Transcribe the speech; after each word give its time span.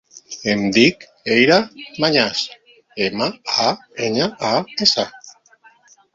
Em 0.51 0.61
dic 0.77 1.03
Eyra 1.35 1.57
Mañas: 2.05 2.41
ema, 3.09 3.29
a, 3.67 3.75
enya, 4.09 4.31
a, 4.55 4.57
essa. 4.89 5.09